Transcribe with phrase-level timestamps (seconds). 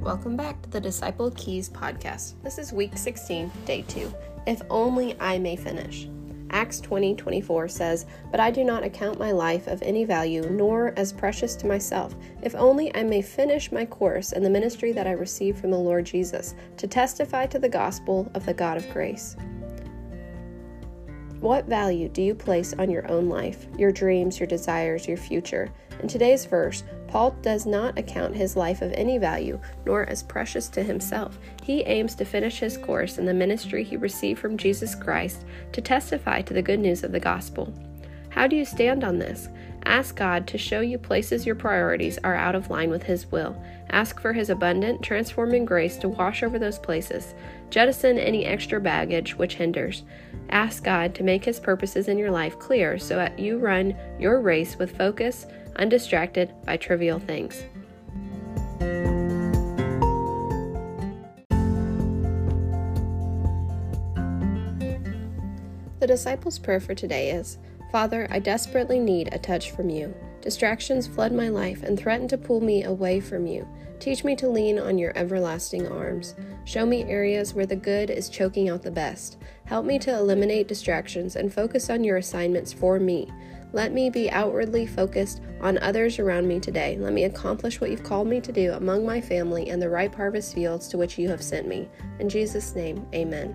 [0.00, 2.42] Welcome back to the Disciple Keys podcast.
[2.42, 4.10] This is week 16, day 2.
[4.46, 6.08] If only I may finish.
[6.48, 10.94] Acts 20 24 says, But I do not account my life of any value, nor
[10.96, 15.06] as precious to myself, if only I may finish my course in the ministry that
[15.06, 18.90] I received from the Lord Jesus, to testify to the gospel of the God of
[18.94, 19.36] grace.
[21.40, 25.72] What value do you place on your own life, your dreams, your desires, your future?
[26.02, 30.68] In today's verse, Paul does not account his life of any value, nor as precious
[30.68, 31.38] to himself.
[31.62, 35.80] He aims to finish his course in the ministry he received from Jesus Christ to
[35.80, 37.72] testify to the good news of the gospel.
[38.30, 39.48] How do you stand on this?
[39.84, 43.60] Ask God to show you places your priorities are out of line with His will.
[43.90, 47.34] Ask for His abundant, transforming grace to wash over those places.
[47.70, 50.04] Jettison any extra baggage which hinders.
[50.50, 54.40] Ask God to make His purposes in your life clear so that you run your
[54.40, 57.64] race with focus, undistracted by trivial things.
[66.00, 67.58] The disciples' prayer for today is
[67.92, 70.14] Father, I desperately need a touch from you.
[70.42, 73.66] Distractions flood my life and threaten to pull me away from you.
[73.98, 76.34] Teach me to lean on your everlasting arms.
[76.64, 79.38] Show me areas where the good is choking out the best.
[79.66, 83.28] Help me to eliminate distractions and focus on your assignments for me.
[83.72, 86.96] Let me be outwardly focused on others around me today.
[86.98, 90.14] Let me accomplish what you've called me to do among my family and the ripe
[90.14, 91.88] harvest fields to which you have sent me.
[92.18, 93.54] In Jesus' name, amen.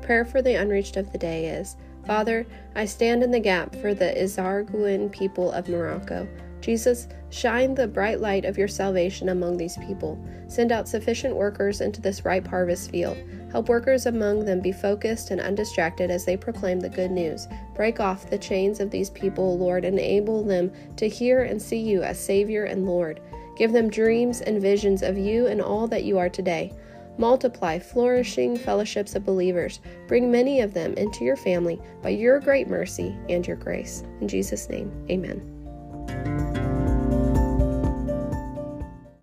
[0.00, 1.76] Prayer for the unreached of the day is
[2.08, 6.26] Father, I stand in the gap for the Izarguin people of Morocco.
[6.62, 10.18] Jesus, shine the bright light of your salvation among these people.
[10.46, 13.18] Send out sufficient workers into this ripe harvest field.
[13.52, 17.46] Help workers among them be focused and undistracted as they proclaim the good news.
[17.74, 21.78] Break off the chains of these people, Lord, and enable them to hear and see
[21.78, 23.20] you as Savior and Lord.
[23.58, 26.72] Give them dreams and visions of you and all that you are today.
[27.18, 29.80] Multiply flourishing fellowships of believers.
[30.06, 34.04] Bring many of them into your family by your great mercy and your grace.
[34.20, 35.57] In Jesus' name, amen.